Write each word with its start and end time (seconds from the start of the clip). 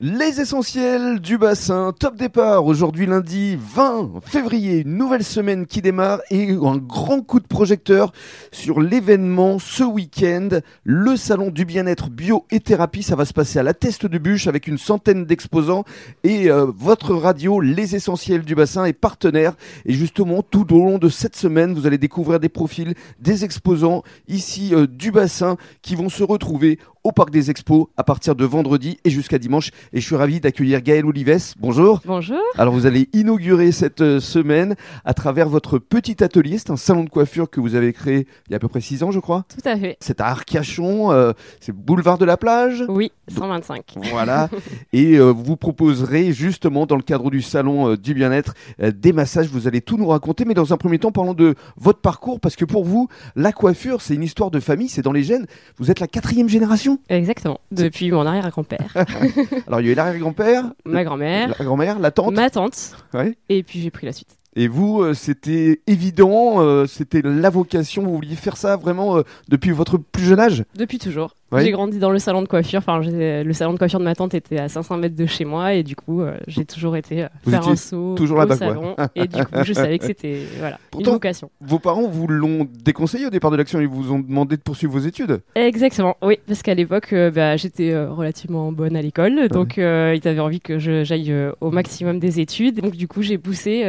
Les 0.00 0.40
essentiels 0.40 1.18
du 1.18 1.38
bassin, 1.38 1.92
top 1.92 2.14
départ 2.14 2.64
aujourd'hui 2.66 3.04
lundi 3.04 3.58
20 3.60 4.20
février, 4.22 4.84
nouvelle 4.84 5.24
semaine 5.24 5.66
qui 5.66 5.82
démarre 5.82 6.20
et 6.30 6.52
un 6.52 6.76
grand 6.76 7.20
coup 7.20 7.40
de 7.40 7.48
projecteur 7.48 8.12
sur 8.52 8.80
l'événement 8.80 9.58
ce 9.58 9.82
week-end, 9.82 10.50
le 10.84 11.16
salon 11.16 11.50
du 11.50 11.64
bien-être 11.64 12.10
bio 12.10 12.46
et 12.52 12.60
thérapie, 12.60 13.02
ça 13.02 13.16
va 13.16 13.24
se 13.24 13.32
passer 13.32 13.58
à 13.58 13.64
la 13.64 13.74
Teste 13.74 14.06
de 14.06 14.18
Bûche 14.18 14.46
avec 14.46 14.68
une 14.68 14.78
centaine 14.78 15.24
d'exposants. 15.24 15.82
Et 16.22 16.48
euh, 16.48 16.66
votre 16.76 17.14
radio 17.14 17.58
Les 17.58 17.96
essentiels 17.96 18.42
du 18.42 18.54
bassin 18.54 18.84
est 18.84 18.92
partenaire. 18.92 19.56
Et 19.84 19.94
justement 19.94 20.42
tout 20.42 20.72
au 20.72 20.78
long 20.78 20.98
de 20.98 21.08
cette 21.08 21.34
semaine 21.34 21.74
vous 21.74 21.88
allez 21.88 21.98
découvrir 21.98 22.38
des 22.38 22.48
profils 22.48 22.94
des 23.18 23.44
exposants 23.44 24.04
ici 24.28 24.76
euh, 24.76 24.86
du 24.86 25.10
bassin 25.10 25.56
qui 25.82 25.96
vont 25.96 26.08
se 26.08 26.22
retrouver 26.22 26.78
au 27.08 27.12
Parc 27.12 27.30
des 27.30 27.50
Expos 27.50 27.86
à 27.96 28.04
partir 28.04 28.34
de 28.34 28.44
vendredi 28.44 28.98
et 29.02 29.08
jusqu'à 29.08 29.38
dimanche. 29.38 29.70
Et 29.94 30.00
je 30.00 30.06
suis 30.06 30.14
ravi 30.14 30.40
d'accueillir 30.40 30.82
Gaël 30.82 31.06
Olives. 31.06 31.54
Bonjour. 31.58 32.02
Bonjour. 32.04 32.38
Alors 32.58 32.74
vous 32.74 32.84
allez 32.84 33.08
inaugurer 33.14 33.72
cette 33.72 34.02
euh, 34.02 34.20
semaine 34.20 34.74
à 35.06 35.14
travers 35.14 35.48
votre 35.48 35.78
petit 35.78 36.22
atelier. 36.22 36.58
C'est 36.58 36.70
un 36.70 36.76
salon 36.76 37.04
de 37.04 37.08
coiffure 37.08 37.48
que 37.48 37.60
vous 37.60 37.74
avez 37.74 37.94
créé 37.94 38.26
il 38.46 38.52
y 38.52 38.54
a 38.54 38.56
à 38.56 38.58
peu 38.58 38.68
près 38.68 38.82
6 38.82 39.02
ans, 39.04 39.10
je 39.10 39.20
crois. 39.20 39.46
Tout 39.48 39.66
à 39.66 39.76
fait. 39.76 39.96
C'est 40.00 40.20
à 40.20 40.26
Arcachon, 40.26 41.12
euh, 41.12 41.32
c'est 41.60 41.72
boulevard 41.72 42.18
de 42.18 42.24
la 42.24 42.36
plage. 42.36 42.84
Oui, 42.88 43.10
125. 43.28 43.96
Voilà. 44.10 44.50
et 44.92 45.16
euh, 45.16 45.30
vous 45.30 45.56
proposerez 45.56 46.32
justement 46.32 46.84
dans 46.84 46.96
le 46.96 47.02
cadre 47.02 47.30
du 47.30 47.40
salon 47.40 47.92
euh, 47.92 47.96
du 47.96 48.12
bien-être 48.14 48.54
des 48.78 49.12
massages. 49.14 49.48
Vous 49.48 49.66
allez 49.66 49.80
tout 49.80 49.96
nous 49.96 50.08
raconter. 50.08 50.44
Mais 50.44 50.54
dans 50.54 50.72
un 50.72 50.76
premier 50.76 50.98
temps, 50.98 51.12
parlons 51.12 51.34
de 51.34 51.54
votre 51.76 52.00
parcours 52.00 52.38
parce 52.38 52.56
que 52.56 52.64
pour 52.64 52.84
vous, 52.84 53.08
la 53.34 53.52
coiffure, 53.52 54.02
c'est 54.02 54.14
une 54.14 54.22
histoire 54.22 54.50
de 54.50 54.60
famille, 54.60 54.88
c'est 54.88 55.02
dans 55.02 55.12
les 55.12 55.22
gènes. 55.22 55.46
Vous 55.78 55.90
êtes 55.90 56.00
la 56.00 56.06
quatrième 56.06 56.48
génération. 56.48 56.97
Exactement. 57.08 57.60
Depuis 57.70 58.10
mon 58.10 58.26
arrière-grand-père, 58.26 58.94
Alors 59.66 59.80
il 59.80 59.86
y 59.86 59.88
a 59.90 59.92
eu 59.92 59.94
l'arrière-grand-père, 59.94 60.64
ma 60.84 61.04
grand-mère, 61.04 61.54
la 61.58 61.64
grand-mère, 61.64 61.98
la 61.98 62.10
tante. 62.10 62.34
ma 62.34 62.50
tante, 62.50 62.96
Ouais. 63.14 63.36
et 63.48 63.62
puis 63.62 63.80
j'ai 63.80 63.90
pris 63.90 64.06
la 64.06 64.12
suite. 64.12 64.28
Et 64.56 64.66
vous, 64.66 65.02
euh, 65.02 65.14
c'était 65.14 65.82
évident, 65.86 66.60
euh, 66.60 66.86
c'était 66.86 67.22
la 67.22 67.50
vocation, 67.50 68.02
vous 68.02 68.14
vouliez 68.14 68.34
faire 68.34 68.56
ça 68.56 68.76
vraiment 68.76 69.18
euh, 69.18 69.22
depuis 69.48 69.70
votre 69.70 69.98
plus 69.98 70.24
jeune 70.24 70.40
âge? 70.40 70.64
Depuis 70.74 70.98
toujours. 70.98 71.34
J'ai 71.56 71.70
grandi 71.70 71.98
dans 71.98 72.10
le 72.10 72.18
salon 72.18 72.42
de 72.42 72.48
coiffure. 72.48 72.78
Enfin, 72.78 73.00
le 73.00 73.52
salon 73.52 73.72
de 73.72 73.78
coiffure 73.78 73.98
de 74.00 74.04
ma 74.04 74.14
tante 74.14 74.34
était 74.34 74.58
à 74.58 74.68
500 74.68 74.98
mètres 74.98 75.16
de 75.16 75.24
chez 75.26 75.44
moi, 75.46 75.72
et 75.74 75.82
du 75.82 75.96
coup, 75.96 76.20
euh, 76.20 76.36
j'ai 76.46 76.64
toujours 76.64 76.96
été 76.96 77.22
euh, 77.24 77.28
faire 77.48 77.66
un 77.66 77.76
saut 77.76 78.14
toujours 78.16 78.38
au 78.40 78.46
quoi. 78.46 78.56
salon. 78.56 78.94
et 79.14 79.26
du 79.26 79.42
coup, 79.44 79.54
je 79.64 79.72
savais 79.72 79.98
que 79.98 80.04
c'était 80.06 80.40
voilà 80.58 80.78
Pourtant- 80.90 81.06
une 81.10 81.14
vocation. 81.14 81.50
Vos 81.60 81.78
parents 81.78 82.06
vous 82.06 82.26
l'ont 82.26 82.66
déconseillé 82.84 83.26
au 83.26 83.30
départ 83.30 83.50
de 83.50 83.56
l'action, 83.56 83.80
ils 83.80 83.88
vous 83.88 84.12
ont 84.12 84.18
demandé 84.20 84.56
de 84.56 84.62
poursuivre 84.62 84.92
vos 84.92 84.98
études. 85.06 85.40
Exactement, 85.54 86.16
oui, 86.22 86.38
parce 86.46 86.62
qu'à 86.62 86.74
l'époque, 86.74 87.12
euh, 87.12 87.30
bah, 87.30 87.56
j'étais 87.56 87.96
relativement 88.04 88.70
bonne 88.72 88.96
à 88.96 89.02
l'école, 89.02 89.48
donc 89.48 89.78
ils 89.78 89.82
avaient 90.28 90.40
envie 90.40 90.60
que 90.60 90.78
j'aille 90.78 91.34
au 91.60 91.70
maximum 91.70 92.18
des 92.18 92.40
études. 92.40 92.80
Donc 92.80 92.94
du 92.96 93.08
coup, 93.08 93.22
j'ai 93.22 93.38
poussé 93.38 93.84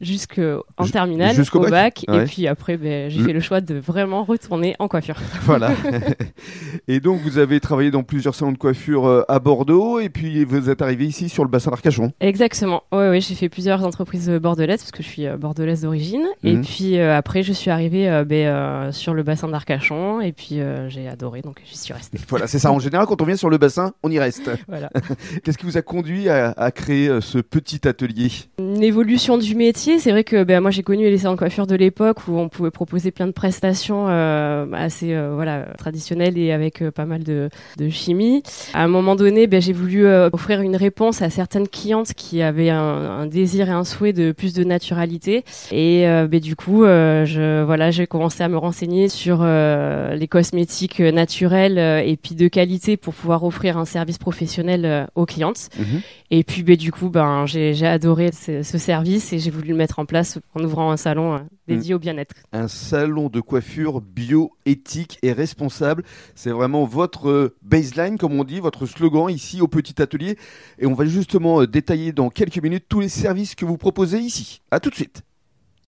jusqu'en 0.00 0.62
Ju- 0.84 0.92
terminale, 0.92 1.34
jusqu'au 1.34 1.58
au 1.58 1.62
bac 1.62 1.70
bac, 1.70 2.04
Ouais. 2.08 2.22
et 2.22 2.24
puis 2.24 2.46
après, 2.46 2.78
ben, 2.78 3.10
j'ai 3.10 3.20
fait 3.22 3.34
le 3.34 3.40
choix 3.40 3.60
de 3.60 3.74
vraiment 3.74 4.24
retourner 4.24 4.74
en 4.78 4.88
coiffure. 4.88 5.16
Voilà. 5.42 5.72
et 6.92 7.00
donc 7.00 7.20
vous 7.20 7.38
avez 7.38 7.60
travaillé 7.60 7.90
dans 7.90 8.02
plusieurs 8.02 8.34
salons 8.34 8.52
de 8.52 8.58
coiffure 8.58 9.06
euh, 9.06 9.22
à 9.28 9.38
Bordeaux, 9.38 10.00
et 10.00 10.08
puis 10.08 10.44
vous 10.44 10.68
êtes 10.70 10.82
arrivé 10.82 11.06
ici 11.06 11.28
sur 11.28 11.44
le 11.44 11.50
bassin 11.50 11.70
d'Arcachon. 11.70 12.12
Exactement, 12.20 12.82
oui, 12.92 13.04
oui, 13.10 13.20
j'ai 13.20 13.34
fait 13.34 13.48
plusieurs 13.48 13.84
entreprises 13.84 14.28
euh, 14.28 14.38
bordelaises, 14.40 14.80
parce 14.80 14.90
que 14.90 15.02
je 15.02 15.08
suis 15.08 15.26
euh, 15.26 15.36
bordelaise 15.36 15.82
d'origine, 15.82 16.24
et 16.42 16.54
Mhm. 16.54 16.64
puis 16.64 16.98
euh, 16.98 17.16
après, 17.16 17.42
je 17.42 17.52
suis 17.52 17.70
arrivée 17.70 18.08
euh, 18.08 18.24
ben, 18.24 18.46
euh, 18.48 18.92
sur 18.92 19.14
le 19.14 19.22
bassin 19.22 19.48
d'Arcachon, 19.48 20.20
et 20.20 20.32
puis 20.32 20.58
j'ai 20.88 21.06
adoré, 21.08 21.42
donc 21.42 21.60
j'y 21.64 21.78
suis 21.78 21.92
restée. 21.94 22.18
Voilà, 22.28 22.46
c'est 22.46 22.58
ça. 22.58 22.72
En 22.72 22.78
général, 22.80 23.06
quand 23.06 23.22
on 23.22 23.24
vient 23.24 23.36
sur 23.36 23.50
le 23.50 23.58
bassin, 23.58 23.92
on 24.02 24.10
y 24.10 24.18
reste. 24.18 24.50
Voilà. 24.68 24.90
Qu'est-ce 25.44 25.58
qui 25.58 25.66
vous 25.66 25.76
a 25.76 25.82
conduit 25.82 26.28
à, 26.28 26.50
à 26.56 26.70
créer 26.70 27.20
ce 27.20 27.38
petit 27.38 27.86
atelier? 27.86 28.30
Une 28.58 28.82
évolution 28.82 29.38
du 29.38 29.54
métier, 29.54 29.98
c'est 29.98 30.10
vrai 30.10 30.24
que 30.24 30.42
ben, 30.44 30.60
moi 30.60 30.70
j'ai 30.70 30.82
connu 30.82 31.04
les 31.04 31.18
salons 31.18 31.34
de 31.34 31.38
coiffure 31.38 31.66
de 31.66 31.74
l'époque 31.76 32.26
où 32.28 32.38
on 32.38 32.48
pouvait 32.48 32.70
proposer 32.70 33.10
plein 33.10 33.26
de 33.26 33.32
prestations 33.32 34.06
assez 34.74 35.14
voilà 35.34 35.66
traditionnelles 35.78 36.38
et 36.38 36.52
avec 36.52 36.79
euh, 36.82 36.90
pas 36.90 37.06
mal 37.06 37.22
de, 37.22 37.48
de 37.78 37.88
chimie. 37.88 38.42
À 38.74 38.84
un 38.84 38.88
moment 38.88 39.16
donné, 39.16 39.46
ben, 39.46 39.60
j'ai 39.60 39.72
voulu 39.72 40.06
euh, 40.06 40.28
offrir 40.32 40.60
une 40.60 40.76
réponse 40.76 41.22
à 41.22 41.30
certaines 41.30 41.68
clientes 41.68 42.14
qui 42.14 42.42
avaient 42.42 42.70
un, 42.70 42.78
un 42.78 43.26
désir 43.26 43.68
et 43.68 43.72
un 43.72 43.84
souhait 43.84 44.12
de 44.12 44.32
plus 44.32 44.54
de 44.54 44.64
naturalité. 44.64 45.44
Et 45.72 46.06
euh, 46.06 46.26
ben, 46.26 46.40
du 46.40 46.56
coup, 46.56 46.84
je 46.84 47.62
voilà, 47.64 47.90
j'ai 47.90 48.06
commencé 48.06 48.42
à 48.42 48.48
me 48.48 48.56
renseigner 48.56 49.08
sur 49.08 49.44
les 49.44 50.28
cosmétiques 50.28 51.00
naturels 51.00 51.78
et 52.06 52.16
puis 52.16 52.34
de 52.34 52.48
qualité 52.48 52.96
pour 52.96 53.14
pouvoir 53.14 53.44
offrir 53.44 53.76
un 53.76 53.84
service 53.84 54.18
professionnel 54.18 55.08
aux 55.14 55.26
clientes. 55.26 55.68
Et 56.30 56.44
puis 56.44 56.62
ben, 56.62 56.76
du 56.76 56.92
coup, 56.92 57.10
ben, 57.10 57.46
j'ai 57.46 57.86
adoré 57.86 58.30
ce, 58.32 58.62
ce 58.62 58.78
service 58.78 59.32
et 59.32 59.38
j'ai 59.38 59.50
voulu 59.50 59.68
le 59.70 59.76
mettre 59.76 59.98
en 59.98 60.04
place 60.04 60.38
en 60.54 60.62
ouvrant 60.62 60.90
un 60.90 60.96
salon 60.96 61.40
dédié 61.66 61.94
au 61.94 61.98
bien-être. 61.98 62.34
Un 62.52 62.68
salon 62.68 63.28
de 63.28 63.40
coiffure 63.40 64.00
bio, 64.00 64.52
éthique 64.66 65.18
et 65.22 65.32
responsable. 65.32 66.02
C'est 66.34 66.50
vraiment 66.50 66.69
votre 66.84 67.28
euh, 67.28 67.56
baseline, 67.62 68.18
comme 68.18 68.38
on 68.38 68.44
dit, 68.44 68.60
votre 68.60 68.86
slogan 68.86 69.28
ici 69.28 69.60
au 69.60 69.68
petit 69.68 70.00
atelier. 70.00 70.36
Et 70.78 70.86
on 70.86 70.94
va 70.94 71.04
justement 71.04 71.62
euh, 71.62 71.66
détailler 71.66 72.12
dans 72.12 72.30
quelques 72.30 72.62
minutes 72.62 72.86
tous 72.88 73.00
les 73.00 73.08
services 73.08 73.54
que 73.54 73.64
vous 73.64 73.76
proposez 73.76 74.18
ici. 74.18 74.60
À 74.70 74.80
tout 74.80 74.90
de 74.90 74.94
suite. 74.94 75.22